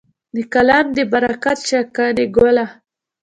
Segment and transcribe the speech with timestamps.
[0.35, 2.65] د قلم دې برکت شه قانع ګله.